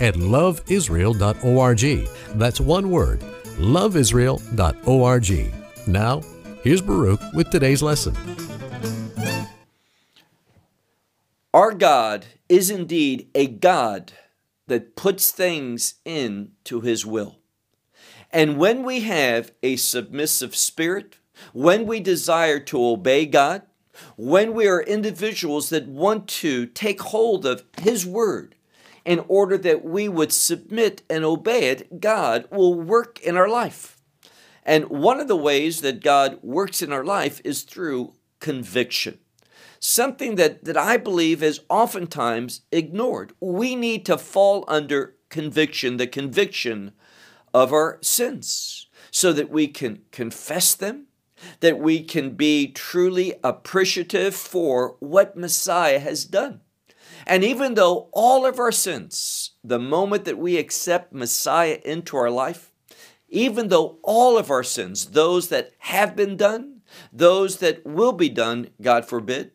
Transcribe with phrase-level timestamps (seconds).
[0.00, 2.08] at loveisrael.org.
[2.38, 3.20] That's one word,
[3.58, 5.54] loveisrael.org.
[5.86, 6.22] Now,
[6.62, 8.16] here's Baruch with today's lesson.
[11.52, 14.12] Our God is indeed a God
[14.66, 17.38] that puts things into His will.
[18.30, 21.18] And when we have a submissive spirit,
[21.52, 23.62] when we desire to obey God,
[24.16, 28.56] when we are individuals that want to take hold of His Word
[29.04, 33.98] in order that we would submit and obey it, God will work in our life.
[34.64, 39.18] And one of the ways that God works in our life is through conviction.
[39.78, 43.34] Something that, that I believe is oftentimes ignored.
[43.40, 46.92] We need to fall under conviction, the conviction
[47.52, 51.06] of our sins, so that we can confess them,
[51.60, 56.60] that we can be truly appreciative for what Messiah has done.
[57.26, 62.30] And even though all of our sins, the moment that we accept Messiah into our
[62.30, 62.70] life,
[63.28, 68.28] even though all of our sins, those that have been done, those that will be
[68.28, 69.52] done, God forbid,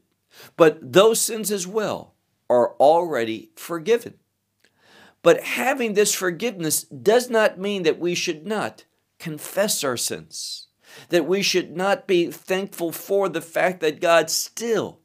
[0.58, 2.16] but those sins as well
[2.50, 4.16] are already forgiven.
[5.22, 8.86] But having this forgiveness does not mean that we should not
[9.20, 10.68] confess our sins,
[11.10, 15.00] that we should not be thankful for the fact that God still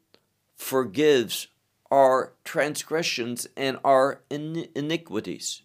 [0.56, 1.48] forgives
[1.94, 5.62] our transgressions and our iniquities.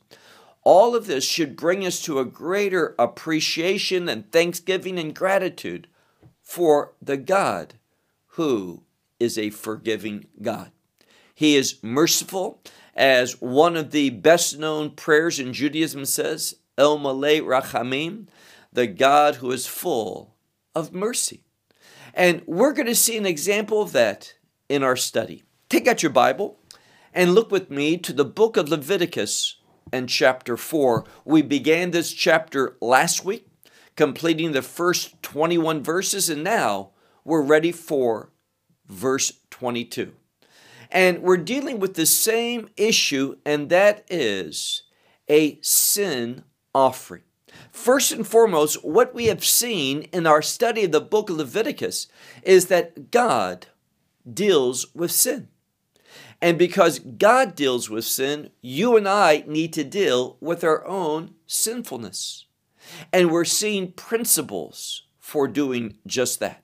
[0.61, 5.87] All of this should bring us to a greater appreciation and thanksgiving and gratitude
[6.43, 7.73] for the God
[8.33, 8.83] who
[9.19, 10.71] is a forgiving God.
[11.33, 12.61] He is merciful,
[12.95, 18.27] as one of the best known prayers in Judaism says, El Malei Rachamim,
[18.71, 20.35] the God who is full
[20.75, 21.43] of mercy.
[22.13, 24.35] And we're going to see an example of that
[24.67, 25.43] in our study.
[25.69, 26.57] Take out your Bible
[27.13, 29.57] and look with me to the book of Leviticus
[29.93, 31.05] and chapter 4.
[31.25, 33.47] We began this chapter last week,
[33.95, 36.89] completing the first 21 verses, and now
[37.23, 38.31] we're ready for
[38.87, 40.13] verse 22.
[40.89, 44.81] And we're dealing with the same issue, and that is
[45.29, 47.21] a sin offering.
[47.71, 52.07] First and foremost, what we have seen in our study of the book of Leviticus
[52.41, 53.67] is that God
[54.33, 55.49] deals with sin.
[56.41, 61.35] And because God deals with sin, you and I need to deal with our own
[61.45, 62.45] sinfulness.
[63.11, 66.63] And we're seeing principles for doing just that.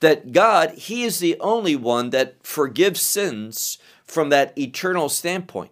[0.00, 5.70] That God, He is the only one that forgives sins from that eternal standpoint.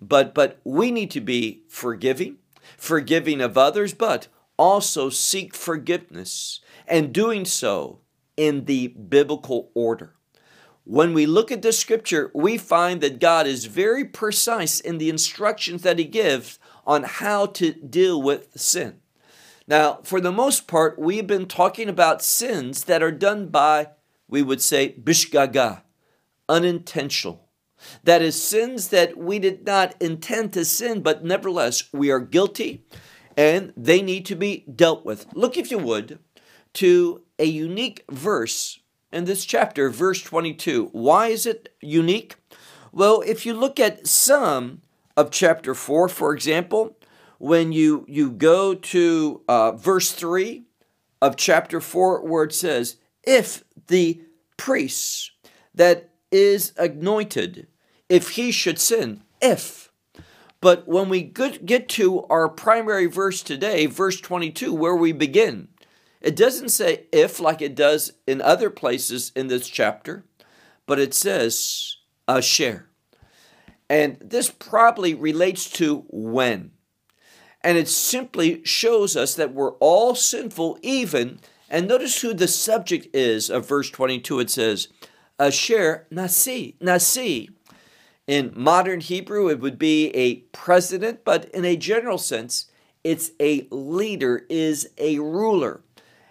[0.00, 2.38] But, but we need to be forgiving,
[2.78, 8.00] forgiving of others, but also seek forgiveness, and doing so
[8.36, 10.14] in the biblical order.
[10.90, 15.08] When we look at the scripture, we find that God is very precise in the
[15.08, 18.98] instructions that He gives on how to deal with sin.
[19.68, 23.90] Now, for the most part, we've been talking about sins that are done by,
[24.26, 25.82] we would say, bishgaga,
[26.48, 27.48] unintentional.
[28.02, 32.84] That is, sins that we did not intend to sin, but nevertheless, we are guilty
[33.36, 35.26] and they need to be dealt with.
[35.34, 36.18] Look, if you would,
[36.72, 38.80] to a unique verse
[39.12, 40.90] in this chapter, verse 22.
[40.92, 42.36] Why is it unique?
[42.92, 44.82] Well, if you look at some
[45.16, 46.96] of chapter 4, for example,
[47.38, 50.64] when you, you go to uh, verse 3
[51.22, 54.22] of chapter 4, where it says, If the
[54.56, 55.32] priest
[55.74, 57.66] that is anointed,
[58.08, 59.90] if he should sin, if.
[60.60, 65.68] But when we get to our primary verse today, verse 22, where we begin,
[66.20, 70.24] it doesn't say if like it does in other places in this chapter,
[70.86, 71.96] but it says
[72.28, 72.88] asher,
[73.88, 76.72] And this probably relates to when.
[77.62, 81.40] And it simply shows us that we're all sinful, even.
[81.68, 84.40] And notice who the subject is of verse 22.
[84.40, 84.88] It says,
[85.38, 86.76] uh, Asher Nasi.
[86.80, 87.50] Nasi.
[88.26, 92.70] In modern Hebrew, it would be a president, but in a general sense,
[93.02, 95.82] it's a leader, is a ruler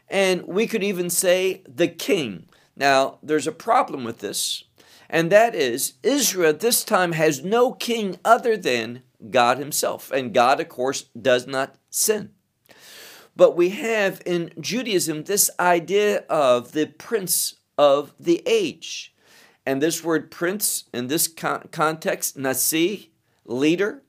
[0.09, 2.47] and we could even say the king.
[2.75, 4.63] Now, there's a problem with this,
[5.09, 10.11] and that is Israel this time has no king other than God Himself.
[10.11, 12.31] And God, of course, does not sin.
[13.35, 19.15] But we have in Judaism this idea of the prince of the age.
[19.65, 23.11] And this word prince in this con- context, nasi,
[23.45, 24.03] leader,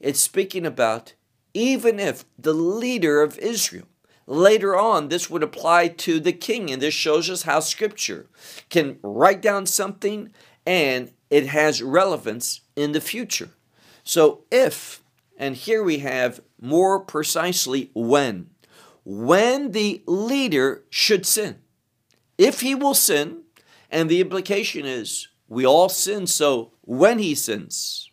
[0.00, 1.14] it's speaking about
[1.54, 3.86] even if the leader of Israel,
[4.26, 6.70] later on, this would apply to the king.
[6.70, 8.26] And this shows us how scripture
[8.70, 10.32] can write down something
[10.66, 13.50] and it has relevance in the future.
[14.02, 15.02] So if,
[15.36, 18.50] and here we have more precisely when,
[19.04, 21.56] when the leader should sin.
[22.38, 23.42] If he will sin,
[23.90, 28.10] and the implication is we all sin, so when he sins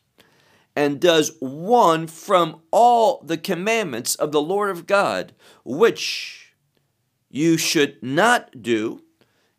[0.76, 5.34] and does one from all the commandments of the Lord of God,
[5.64, 6.54] which
[7.30, 9.04] you should not do,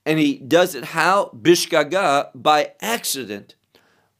[0.05, 1.31] and he does it how?
[1.35, 3.55] Bishgaga, by accident.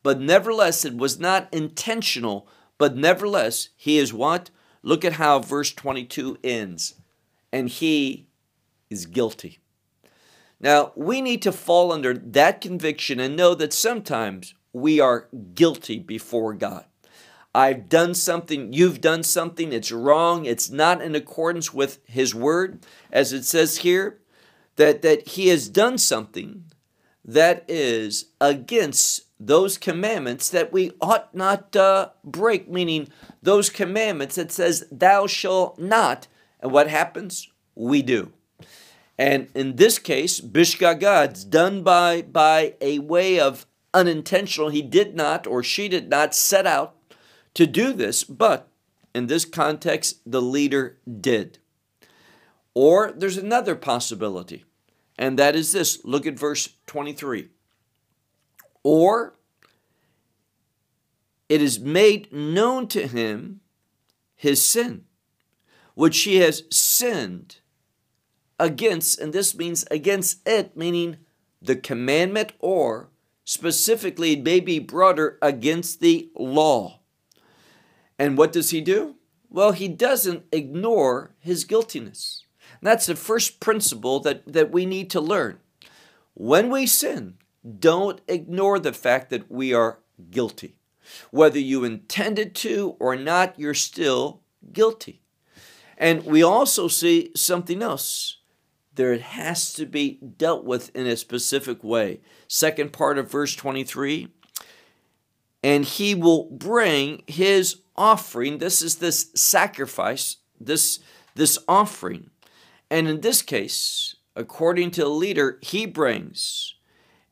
[0.03, 2.49] But nevertheless, it was not intentional,
[2.79, 4.50] but nevertheless, he is what?
[4.83, 6.95] Look at how verse 22 ends.
[7.53, 8.27] And he
[8.91, 9.61] is guilty.
[10.61, 15.99] Now, we need to fall under that conviction and know that sometimes we are guilty
[15.99, 16.85] before God.
[17.55, 22.85] I've done something, you've done something, it's wrong, it's not in accordance with His word,
[23.11, 24.21] as it says here,
[24.77, 26.65] that, that He has done something
[27.25, 33.09] that is against those commandments that we ought not uh, break, meaning
[33.43, 36.29] those commandments that says, Thou shalt not.
[36.61, 37.49] And what happens?
[37.75, 38.33] We do.
[39.19, 44.69] And in this case, Bishgaga, it's done by, by a way of unintentional.
[44.69, 46.94] He did not or she did not set out
[47.55, 48.69] to do this, but
[49.15, 51.59] in this context, the leader did.
[52.75, 54.65] Or there's another possibility,
[55.19, 57.49] and that is this look at verse 23.
[58.83, 59.35] Or
[61.49, 63.61] it is made known to him
[64.35, 65.05] his sin,
[65.95, 67.56] which he has sinned
[68.59, 71.19] against, and this means against it, meaning
[71.61, 73.11] the commandment, or
[73.52, 77.00] specifically, it may be broader, against the law.
[78.19, 79.16] And what does he do?
[79.50, 82.44] Well, he doesn't ignore his guiltiness.
[82.81, 85.58] That's the first principle that, that we need to learn.
[86.34, 87.34] When we sin,
[87.78, 90.00] don't ignore the fact that we are
[90.31, 90.78] guilty.
[91.31, 94.40] Whether you intended to or not, you're still
[94.72, 95.20] guilty.
[95.99, 98.38] And we also see something else
[98.94, 102.21] there it has to be dealt with in a specific way.
[102.49, 104.29] Second part of verse 23
[105.62, 108.59] and he will bring his offering.
[108.59, 110.99] This is this sacrifice, this,
[111.35, 112.31] this offering.
[112.91, 116.75] And in this case, according to the leader, he brings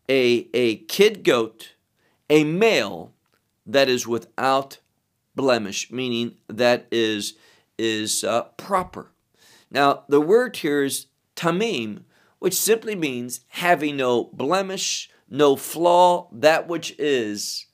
[0.08, 1.74] a, a kid goat,
[2.28, 3.12] a male
[3.66, 4.78] that is without
[5.34, 7.34] blemish, meaning that is,
[7.78, 9.10] is uh, proper.
[9.70, 11.06] Now, the word here is
[11.40, 12.04] tamim,
[12.38, 17.66] which simply means having no blemish, no flaw, that which is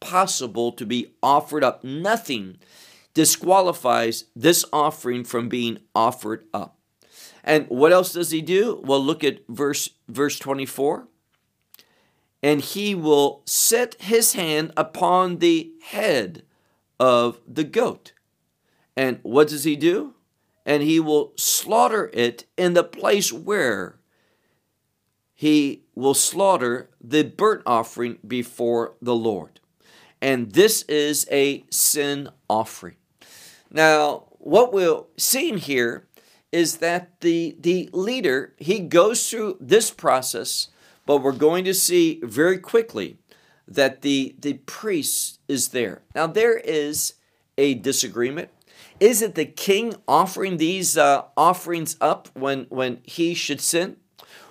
[0.00, 1.82] possible to be offered up.
[1.82, 2.58] Nothing
[3.14, 6.78] disqualifies this offering from being offered up.
[7.44, 8.80] And what else does he do?
[8.84, 11.08] Well, look at verse verse 24.
[12.42, 16.42] And he will set his hand upon the head
[16.98, 18.12] of the goat.
[18.96, 20.14] And what does he do?
[20.64, 23.98] And he will slaughter it in the place where
[25.34, 29.60] he will slaughter the burnt offering before the Lord.
[30.20, 32.94] And this is a sin offering.
[33.70, 36.06] Now, what we'll see here
[36.52, 40.68] is that the, the leader, he goes through this process,
[41.06, 43.16] but we're going to see very quickly
[43.66, 46.02] that the, the priest is there.
[46.14, 47.14] Now, there is
[47.58, 48.50] a disagreement
[49.02, 53.96] is it the king offering these uh, offerings up when, when he should sin?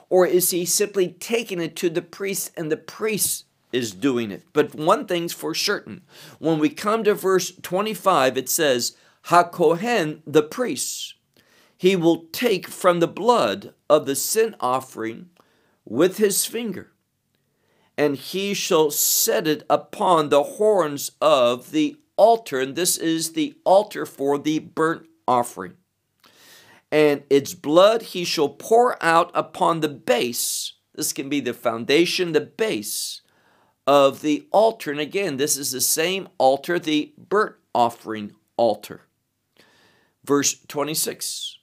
[0.10, 4.44] Or is he simply taking it to the priest and the priest is doing it?
[4.52, 6.02] But one thing's for certain.
[6.38, 11.14] When we come to verse 25, it says, HaKohen, the priest,
[11.78, 15.30] he will take from the blood of the sin offering
[15.86, 16.92] with his finger,
[17.98, 23.56] and he shall set it upon the horns of the altar, and this is the
[23.64, 25.74] altar for the burnt offering.
[26.92, 30.74] And its blood he shall pour out upon the base.
[30.94, 33.22] This can be the foundation, the base
[33.88, 34.92] of the altar.
[34.92, 39.08] And again, this is the same altar, the burnt offering altar.
[40.24, 41.58] Verse 26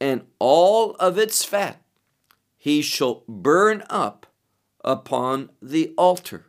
[0.00, 1.80] And all of its fat
[2.56, 4.26] he shall burn up
[4.82, 6.46] upon the altar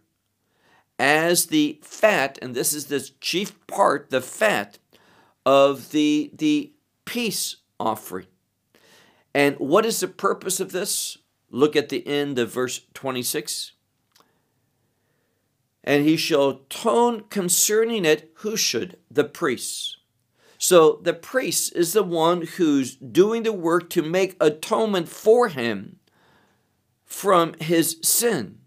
[0.97, 4.79] as the fat, and this is the chief part, the fat
[5.45, 6.73] of the, the
[7.05, 8.27] peace offering.
[9.33, 11.17] And what is the purpose of this?
[11.49, 13.73] Look at the end of verse 26.
[15.83, 18.97] And he shall tone concerning it who should?
[19.11, 19.97] The priests.
[20.57, 25.99] So the priest is the one who's doing the work to make atonement for him
[27.05, 28.59] from his sin.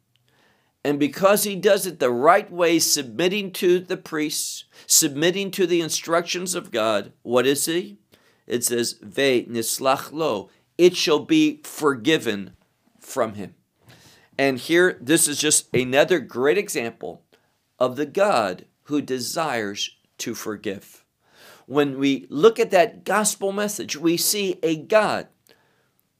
[0.84, 5.80] And because he does it the right way, submitting to the priests, submitting to the
[5.80, 7.98] instructions of God, what is he?
[8.46, 12.52] It says, Ve nislach lo, it shall be forgiven
[13.00, 13.54] from him.
[14.38, 17.22] And here, this is just another great example
[17.78, 21.04] of the God who desires to forgive.
[21.66, 25.28] When we look at that gospel message, we see a God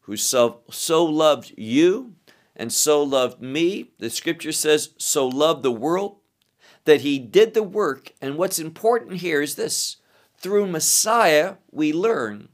[0.01, 2.15] who so, so loved you
[2.59, 3.93] and so loved me.
[3.99, 6.17] The scripture says, so loved the world
[6.85, 8.13] that he did the work.
[8.21, 9.97] And what's important here is this
[10.39, 12.49] through Messiah, we learn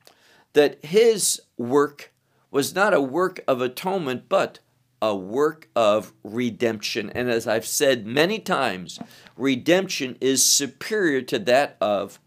[0.52, 2.12] that his work
[2.50, 4.60] was not a work of atonement, but
[5.02, 7.10] a work of redemption.
[7.10, 8.98] And as I've said many times,
[9.36, 12.20] redemption is superior to that of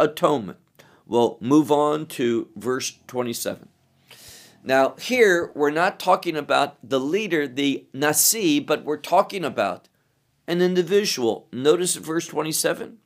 [0.00, 0.58] atonement.
[1.06, 3.68] We'll move on to verse 27.
[4.66, 9.88] Now, here we're not talking about the leader, the Nasi, but we're talking about
[10.46, 11.48] an individual.
[11.52, 12.96] Notice verse 27.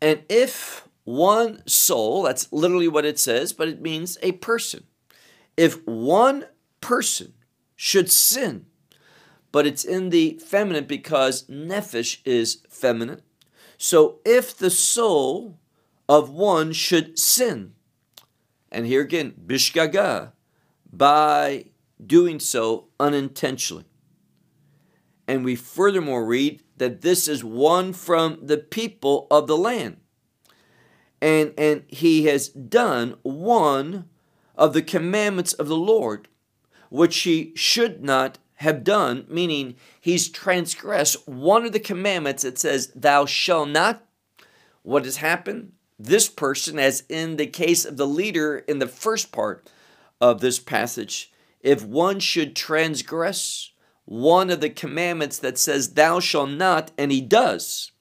[0.00, 4.84] And if one soul, that's literally what it says, but it means a person.
[5.56, 6.46] If one
[6.80, 7.34] person
[7.74, 8.66] should sin,
[9.50, 13.22] but it's in the feminine because nephesh is feminine.
[13.76, 15.58] So if the soul
[16.08, 17.74] of one should sin,
[18.72, 20.32] and here again, bishgaga,
[20.90, 21.66] by
[22.04, 23.84] doing so unintentionally.
[25.28, 29.98] And we furthermore read that this is one from the people of the land.
[31.20, 34.08] And, and he has done one
[34.56, 36.26] of the commandments of the Lord,
[36.90, 42.90] which he should not have done, meaning he's transgressed one of the commandments that says,
[42.96, 44.04] Thou shalt not.
[44.82, 45.72] What has happened?
[46.04, 49.68] This person, as in the case of the leader in the first part
[50.20, 53.70] of this passage, if one should transgress
[54.04, 57.92] one of the commandments that says, Thou shalt not, and he does,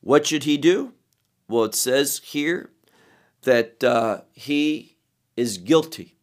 [0.00, 0.92] what should he do?
[1.48, 2.70] Well, it says here
[3.42, 4.96] that uh, he
[5.36, 6.16] is guilty.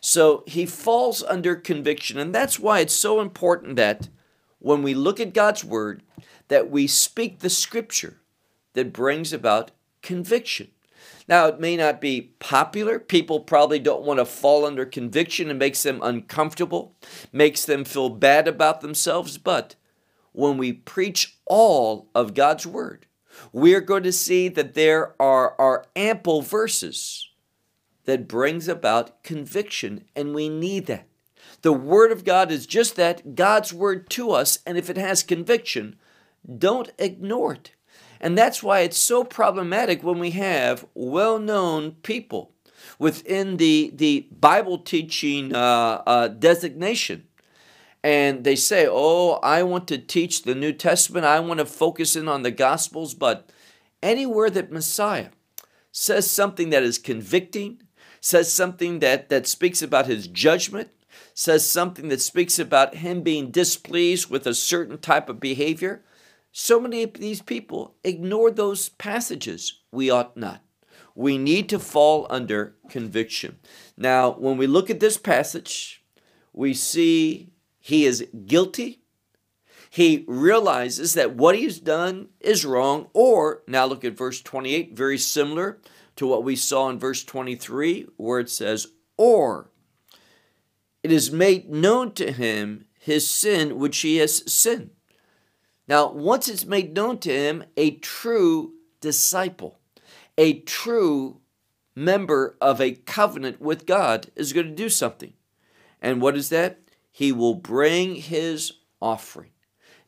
[0.00, 2.18] So he falls under conviction.
[2.18, 4.08] And that's why it's so important that
[4.60, 6.02] when we look at God's word,
[6.46, 8.20] that we speak the scripture
[8.74, 10.68] that brings about conviction.
[11.28, 12.98] Now, it may not be popular.
[12.98, 15.50] People probably don't want to fall under conviction.
[15.50, 16.94] It makes them uncomfortable,
[17.32, 19.36] makes them feel bad about themselves.
[19.36, 19.74] But
[20.32, 23.06] when we preach all of God's Word,
[23.52, 27.28] we're going to see that there are, are ample verses
[28.04, 31.06] that brings about conviction, and we need that.
[31.60, 35.22] The Word of God is just that God's Word to us, and if it has
[35.22, 35.96] conviction,
[36.56, 37.72] don't ignore it.
[38.20, 42.52] And that's why it's so problematic when we have well known people
[42.98, 47.24] within the, the Bible teaching uh, uh, designation.
[48.02, 52.16] And they say, Oh, I want to teach the New Testament, I want to focus
[52.16, 53.50] in on the Gospels, but
[54.02, 55.28] anywhere that Messiah
[55.90, 57.82] says something that is convicting,
[58.20, 60.90] says something that, that speaks about his judgment,
[61.34, 66.02] says something that speaks about him being displeased with a certain type of behavior,
[66.60, 69.80] so many of these people ignore those passages.
[69.92, 70.60] We ought not.
[71.14, 73.60] We need to fall under conviction.
[73.96, 76.02] Now, when we look at this passage,
[76.52, 79.02] we see he is guilty.
[79.88, 83.06] He realizes that what he's done is wrong.
[83.14, 85.78] Or, now look at verse 28, very similar
[86.16, 89.70] to what we saw in verse 23, where it says, Or
[91.04, 94.90] it is made known to him his sin which he has sinned.
[95.88, 99.78] Now, once it's made known to him, a true disciple,
[100.36, 101.40] a true
[101.94, 105.32] member of a covenant with God is going to do something.
[106.00, 106.78] And what is that?
[107.10, 109.50] He will bring his offering.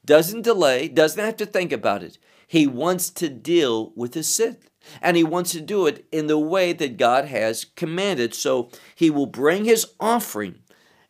[0.04, 2.18] Doesn't delay, doesn't have to think about it.
[2.46, 4.58] He wants to deal with his sin.
[5.02, 8.34] And he wants to do it in the way that God has commanded.
[8.34, 10.60] So he will bring his offering.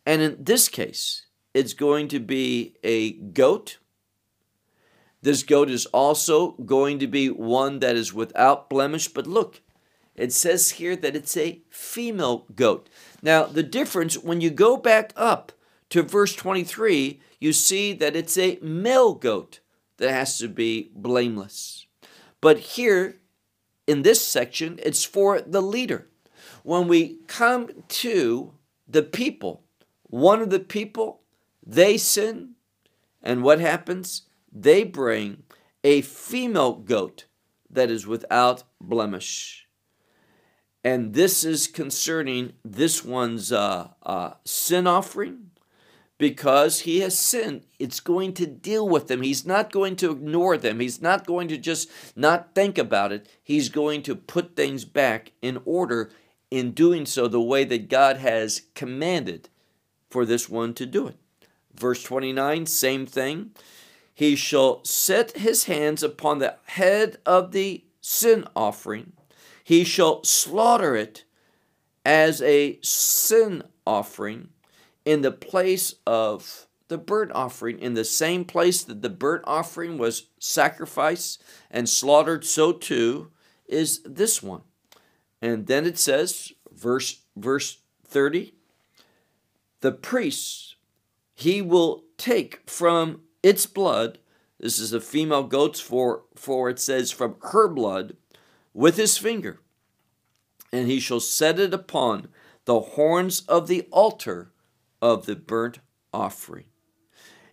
[0.04, 3.78] And in this case, it's going to be a goat
[5.22, 9.08] this goat is also going to be one that is without blemish.
[9.08, 9.60] But look,
[10.14, 12.88] it says here that it's a female goat.
[13.22, 15.52] Now, the difference, when you go back up
[15.90, 19.60] to verse 23, you see that it's a male goat
[19.98, 21.86] that has to be blameless.
[22.40, 23.16] But here
[23.86, 26.06] in this section, it's for the leader.
[26.62, 28.54] When we come to
[28.88, 29.62] the people,
[30.04, 31.20] one of the people,
[31.64, 32.52] they sin,
[33.22, 34.22] and what happens?
[34.52, 35.44] They bring
[35.84, 37.26] a female goat
[37.70, 39.68] that is without blemish.
[40.82, 45.50] And this is concerning this one's uh, uh, sin offering
[46.16, 47.66] because he has sinned.
[47.78, 49.22] It's going to deal with them.
[49.22, 50.80] He's not going to ignore them.
[50.80, 53.28] He's not going to just not think about it.
[53.42, 56.10] He's going to put things back in order
[56.50, 59.48] in doing so the way that God has commanded
[60.10, 61.16] for this one to do it.
[61.74, 63.52] Verse 29, same thing.
[64.20, 69.12] He shall set his hands upon the head of the sin offering
[69.70, 71.22] he shall slaughter it
[72.04, 74.48] as a sin offering
[75.04, 79.96] in the place of the burnt offering, in the same place that the burnt offering
[79.96, 83.30] was sacrificed and slaughtered, so too
[83.68, 84.62] is this one.
[85.40, 88.54] And then it says, verse verse 30,
[89.82, 90.74] the priest
[91.32, 94.18] he will take from its blood,
[94.58, 98.16] this is a female goat's for for it says from her blood,
[98.74, 99.60] with his finger,
[100.72, 102.28] and he shall set it upon
[102.64, 104.52] the horns of the altar
[105.00, 105.78] of the burnt
[106.12, 106.66] offering.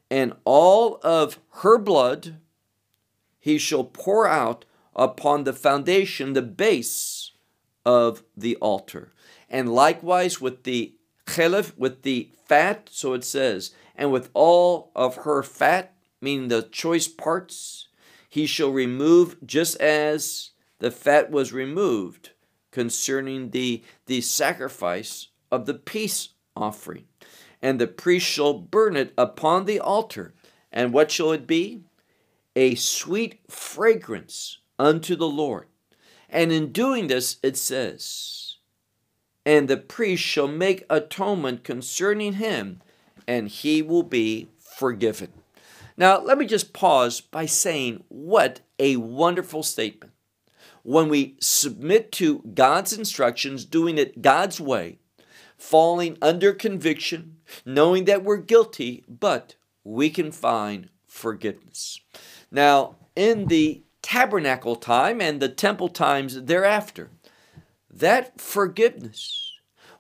[0.10, 2.38] And all of her blood
[3.40, 4.66] he shall pour out
[4.96, 7.32] upon the foundation, the base
[7.86, 9.14] of the altar.
[9.50, 15.18] And likewise with the chelev, with the fat, so it says, and with all of
[15.18, 17.88] her fat, meaning the choice parts,
[18.30, 22.32] he shall remove just as the fat was removed
[22.72, 27.06] concerning the, the sacrifice of the peace offering.
[27.62, 30.36] And the priest shall burn it upon the altar.
[30.72, 31.82] And what shall it be?
[32.56, 35.68] A sweet fragrance unto the Lord.
[36.30, 38.58] And in doing this, it says,
[39.46, 42.82] And the priest shall make atonement concerning him,
[43.28, 45.32] and he will be forgiven.
[45.98, 50.14] Now, let me just pause by saying, What a wonderful statement
[50.84, 55.00] when we submit to God's instructions, doing it God's way,
[55.58, 62.00] falling under conviction, knowing that we're guilty, but we can find forgiveness.
[62.52, 67.10] Now, in the tabernacle time and the temple times thereafter,
[67.92, 69.52] that forgiveness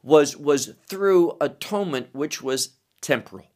[0.01, 3.47] was, was through atonement, which was temporal.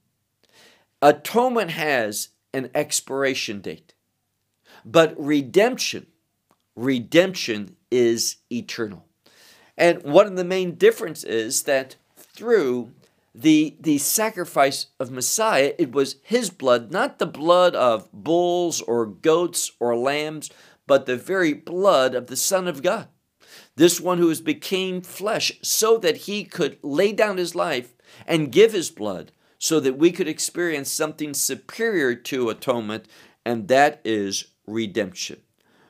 [1.01, 3.93] Atonement has an expiration date,
[4.85, 6.07] but redemption
[6.75, 9.05] redemption is eternal.
[9.77, 12.91] And one of the main differences is that through
[13.33, 19.05] the, the sacrifice of Messiah, it was his blood, not the blood of bulls or
[19.05, 20.49] goats or lambs,
[20.85, 23.07] but the very blood of the Son of God.
[23.75, 28.51] This one who has became flesh so that he could lay down his life and
[28.51, 33.05] give his blood so that we could experience something superior to atonement,
[33.45, 35.39] and that is redemption.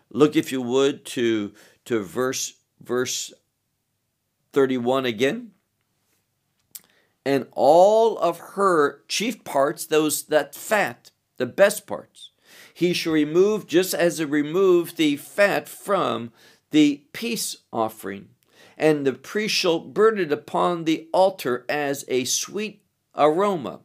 [0.10, 1.54] Look, if you would, to,
[1.86, 3.34] to verse, verse
[4.54, 5.52] 31 again.
[7.26, 12.32] And all of her chief parts, those that fat, the best parts,
[12.74, 16.32] he shall remove just as he removed the fat from
[16.72, 18.30] the peace offering.
[18.82, 22.82] And the priest shall burn it upon the altar as a sweet
[23.16, 23.82] aroma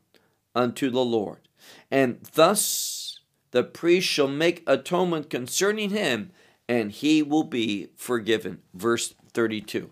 [0.55, 1.49] unto the Lord.
[1.91, 6.33] And thus the priest shall make atonement concerning him,
[6.67, 8.63] and he will be forgiven.
[8.73, 9.91] Verse 32.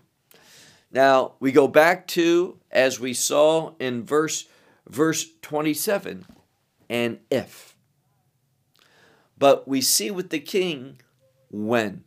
[0.90, 4.46] Now we go back to, as we saw in verse,
[4.88, 6.24] verse 27,
[6.88, 7.76] and if.
[9.36, 11.00] But we see with the king
[11.50, 12.04] when.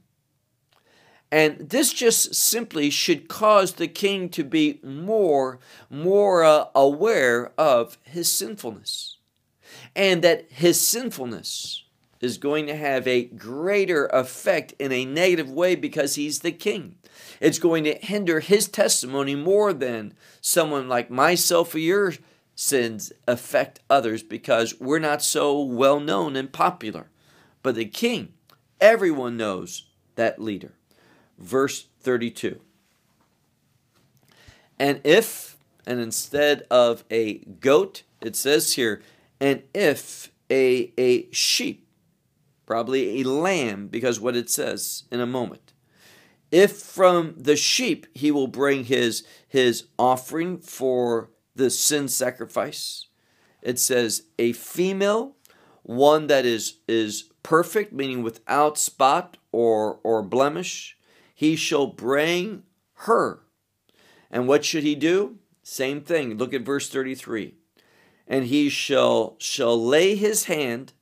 [1.31, 5.59] And this just simply should cause the king to be more,
[5.89, 9.17] more uh, aware of his sinfulness
[9.95, 11.83] and that his sinfulness
[12.21, 16.95] is going to have a greater effect in a negative way because he's the king.
[17.39, 22.13] It's going to hinder his testimony more than someone like myself or your
[22.55, 27.09] sins affect others because we're not so well known and popular.
[27.61, 28.33] But the king,
[28.79, 30.76] everyone knows that leader.
[31.37, 32.59] Verse 32.
[34.79, 39.01] And if, and instead of a goat, it says here,
[39.39, 41.87] and if a, a sheep,
[42.65, 45.73] probably a lamb, because what it says in a moment,
[46.51, 53.07] if from the sheep he will bring his, his offering for the sin sacrifice,
[53.61, 55.35] it says a female,
[55.83, 60.96] one that is is perfect, meaning without spot or or blemish,
[61.37, 62.63] he shall bring
[63.05, 63.43] her.
[64.31, 65.37] And what should he do?
[65.61, 66.35] Same thing.
[66.35, 67.53] Look at verse 33.
[68.25, 70.93] And he shall shall lay his hand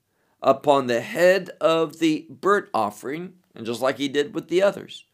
[0.41, 5.05] upon the head of the burnt offering, and just like he did with the others,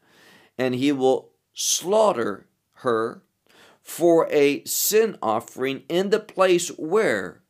[0.57, 3.21] and he will slaughter her
[3.83, 7.43] for a sin offering in the place where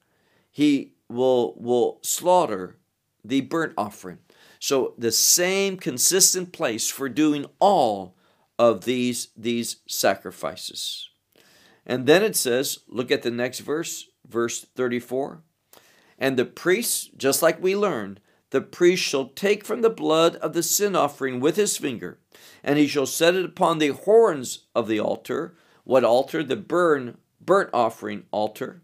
[0.51, 2.75] he will will slaughter
[3.23, 4.17] the burnt offering.
[4.61, 8.15] So the same consistent place for doing all
[8.59, 11.09] of these these sacrifices.
[11.83, 15.41] And then it says, look at the next verse, verse 34.
[16.19, 18.21] And the priest, just like we learned,
[18.51, 22.19] the priest shall take from the blood of the sin offering with his finger,
[22.63, 25.55] and he shall set it upon the horns of the altar.
[25.85, 26.43] What altar?
[26.43, 28.83] The burn burnt offering altar.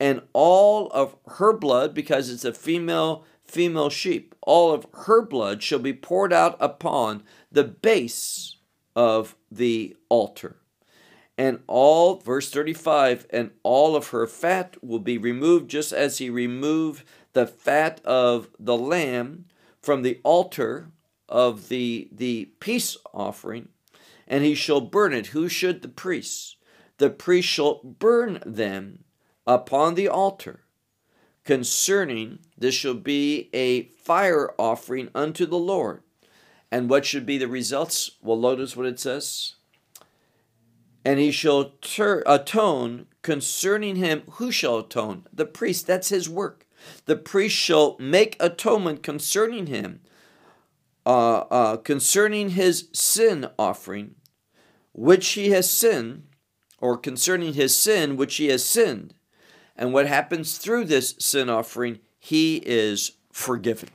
[0.00, 5.62] And all of her blood, because it's a female female sheep, all of her blood
[5.62, 8.56] shall be poured out upon the base
[8.96, 10.56] of the altar
[11.36, 16.30] and all, verse 35, and all of her fat will be removed, just as he
[16.30, 19.46] removed the fat of the lamb
[19.82, 20.90] from the altar
[21.28, 23.68] of the, the peace offering,
[24.28, 25.28] and he shall burn it.
[25.28, 26.56] Who should the priests?
[26.98, 29.04] The priest shall burn them
[29.46, 30.60] upon the altar.
[31.44, 36.02] Concerning this shall be a fire offering unto the Lord.
[36.70, 38.12] And what should be the results?
[38.22, 39.54] Well, notice what it says.
[41.04, 44.22] And he shall ter- atone concerning him.
[44.32, 45.26] Who shall atone?
[45.32, 45.86] The priest.
[45.86, 46.66] That's his work.
[47.04, 50.00] The priest shall make atonement concerning him
[51.06, 54.14] uh, uh, concerning his sin offering
[54.92, 56.24] which he has sinned
[56.78, 59.14] or concerning his sin which he has sinned
[59.76, 63.88] and what happens through this sin offering he is forgiven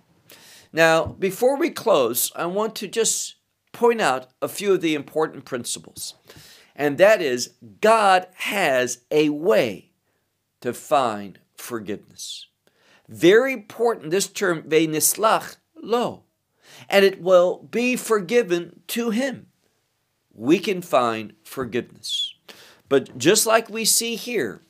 [0.72, 3.36] now before we close i want to just
[3.72, 6.16] point out a few of the important principles
[6.80, 9.92] and that is God has a way
[10.62, 12.48] to find forgiveness.
[13.10, 16.24] Very important, this term, ve'nislach lo,
[16.90, 19.48] and it will be forgiven to him.
[20.34, 22.34] We can find forgiveness.
[22.88, 24.62] But just like we see here,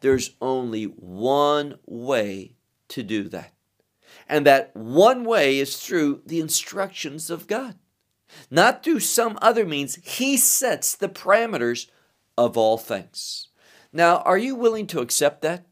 [0.00, 2.54] there's only one way
[2.88, 3.52] to do that.
[4.28, 7.76] And that one way is through the instructions of God
[8.50, 9.96] not through some other means.
[10.02, 11.88] He sets the parameters
[12.36, 13.48] of all things.
[13.92, 15.66] Now, are you willing to accept that?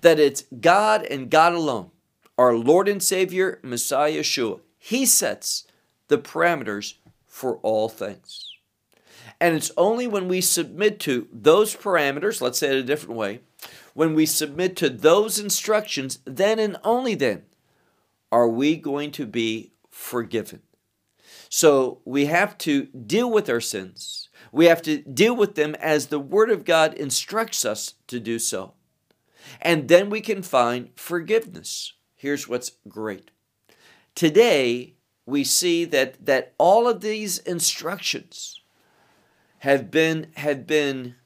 [0.00, 1.90] That it's God and God alone,
[2.36, 4.60] our Lord and Savior, Messiah Yeshua.
[4.76, 5.66] He sets
[6.08, 6.94] the parameters
[7.26, 8.44] for all things.
[9.40, 13.40] And it's only when we submit to those parameters, let's say it a different way,
[13.98, 17.42] when we submit to those instructions, then and only then
[18.30, 20.62] are we going to be forgiven.
[21.48, 24.28] So we have to deal with our sins.
[24.52, 28.38] We have to deal with them as the Word of God instructs us to do
[28.38, 28.74] so.
[29.60, 31.94] And then we can find forgiveness.
[32.14, 33.32] Here's what's great.
[34.14, 34.94] Today,
[35.26, 38.60] we see that, that all of these instructions
[39.58, 41.16] have been, have been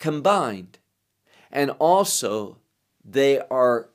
[0.00, 0.79] combined,
[1.50, 2.58] and also
[3.04, 3.88] they are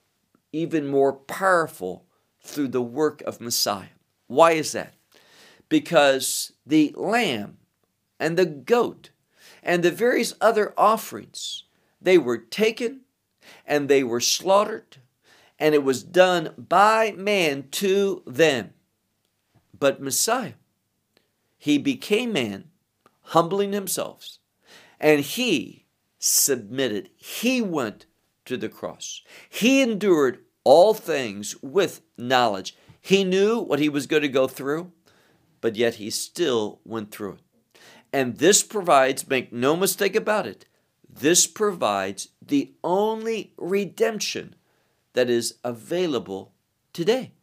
[0.51, 2.05] even more powerful
[2.41, 3.87] through the work of Messiah.
[4.27, 4.93] Why is that?
[5.69, 7.57] Because the lamb
[8.19, 9.09] and the goat
[9.63, 11.63] and the various other offerings,
[12.01, 13.01] they were taken
[13.65, 14.97] and they were slaughtered,
[15.59, 18.73] and it was done by man to them.
[19.77, 20.53] But Messiah,
[21.57, 22.65] he became man,
[23.21, 24.37] humbling himself,
[24.99, 25.84] and he
[26.25, 27.09] submitted.
[27.15, 28.07] He went
[28.45, 29.21] to the cross.
[29.47, 32.75] He endured all things with knowledge.
[32.99, 34.91] He knew what he was going to go through,
[35.61, 37.39] but yet he still went through it.
[38.11, 40.65] And this provides, make no mistake about it,
[41.07, 44.55] this provides the only redemption
[45.13, 46.53] that is available
[46.91, 47.33] today.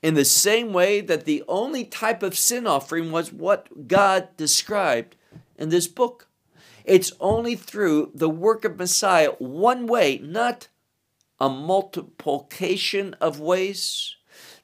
[0.00, 5.16] In the same way that the only type of sin offering was what God described
[5.56, 6.27] in this book.
[6.88, 10.68] It's only through the work of Messiah, one way, not
[11.38, 14.16] a multiplication of ways,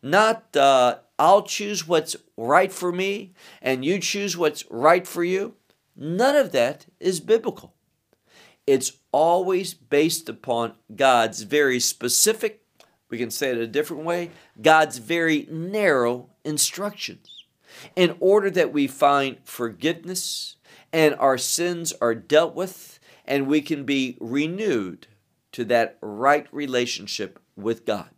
[0.02, 5.54] not uh, I'll choose what's right for me and you choose what's right for you.
[5.94, 7.74] None of that is biblical.
[8.66, 12.62] It's always based upon God's very specific,
[13.10, 14.30] we can say it a different way,
[14.62, 17.44] God's very narrow instructions
[17.94, 20.56] in order that we find forgiveness
[20.94, 25.08] and our sins are dealt with and we can be renewed
[25.50, 28.10] to that right relationship with God.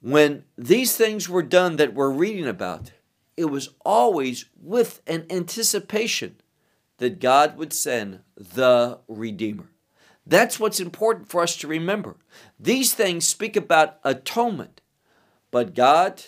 [0.00, 2.92] When these things were done that we're reading about,
[3.36, 6.40] it was always with an anticipation
[6.96, 9.70] that God would send the Redeemer.
[10.26, 12.16] That's what's important for us to remember.
[12.58, 14.80] These things speak about atonement,
[15.50, 16.22] but God,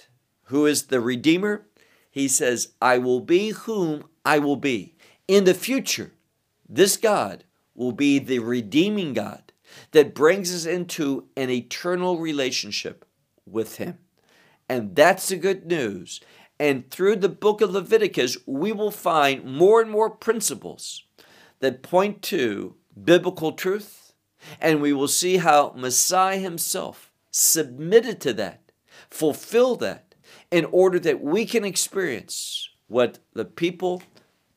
[0.45, 1.67] who is the Redeemer,
[2.11, 4.97] he says, I will be whom I will be.
[5.29, 6.13] In the future,
[6.69, 7.45] this God
[7.75, 9.53] will be the redeeming God
[9.93, 13.05] that brings us into an eternal relationship
[13.47, 13.99] with Him.
[14.69, 16.21] And that's the good news.
[16.59, 21.05] And through the book of Leviticus, we will find more and more principles
[21.61, 24.13] that point to biblical truth.
[24.61, 28.73] And we will see how Messiah himself submitted to that,
[29.11, 30.10] fulfilled that,
[30.51, 34.03] in order that we can experience what the people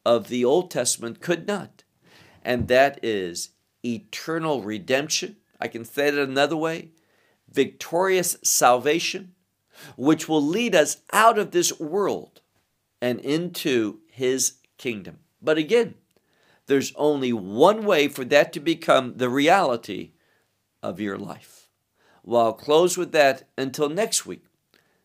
[0.05, 1.83] of the Old Testament could not.
[2.43, 3.49] And that is
[3.85, 5.37] eternal redemption.
[5.59, 6.89] I can say it another way
[7.49, 9.33] victorious salvation
[9.95, 12.41] which will lead us out of this world
[13.01, 15.19] and into his kingdom.
[15.41, 15.95] But again,
[16.67, 20.11] there's only one way for that to become the reality
[20.81, 21.69] of your life.
[22.23, 24.45] Well, I'll close with that until next week.